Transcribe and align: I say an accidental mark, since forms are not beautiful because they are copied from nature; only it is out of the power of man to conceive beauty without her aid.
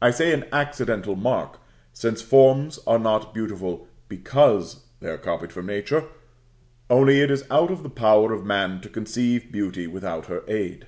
I 0.00 0.12
say 0.12 0.32
an 0.32 0.44
accidental 0.52 1.16
mark, 1.16 1.58
since 1.92 2.22
forms 2.22 2.78
are 2.86 3.00
not 3.00 3.34
beautiful 3.34 3.88
because 4.08 4.84
they 5.00 5.08
are 5.08 5.18
copied 5.18 5.50
from 5.50 5.66
nature; 5.66 6.04
only 6.88 7.20
it 7.20 7.28
is 7.28 7.42
out 7.50 7.72
of 7.72 7.82
the 7.82 7.90
power 7.90 8.32
of 8.32 8.46
man 8.46 8.80
to 8.82 8.88
conceive 8.88 9.50
beauty 9.50 9.88
without 9.88 10.26
her 10.26 10.44
aid. 10.46 10.86